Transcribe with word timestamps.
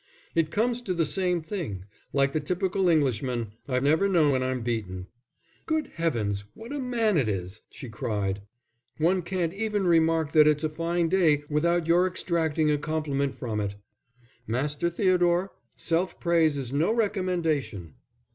"It 0.33 0.49
comes 0.49 0.81
to 0.81 0.95
the 0.95 1.05
same 1.05 1.43
thing. 1.43 1.85
Like 2.11 2.31
the 2.31 2.39
typical 2.39 2.89
Englishman, 2.89 3.51
I 3.67 3.79
never 3.79 4.09
know 4.09 4.31
when 4.31 4.41
I'm 4.41 4.61
beaten." 4.61 5.05
"Good 5.67 5.91
heavens, 5.93 6.43
what 6.55 6.73
a 6.73 6.79
man 6.79 7.19
it 7.19 7.29
is!" 7.29 7.61
she 7.69 7.87
cried. 7.87 8.41
"One 8.97 9.21
can't 9.21 9.53
even 9.53 9.85
remark 9.85 10.31
that 10.31 10.47
it's 10.47 10.63
a 10.63 10.69
fine 10.69 11.07
day 11.07 11.43
without 11.51 11.85
your 11.85 12.07
extracting 12.07 12.71
a 12.71 12.79
compliment 12.79 13.35
from 13.35 13.59
it. 13.59 13.75
Master 14.47 14.89
Theodore, 14.89 15.51
self 15.75 16.19
praise 16.19 16.57
is 16.57 16.73
no 16.73 16.91
recommendation." 16.91 17.93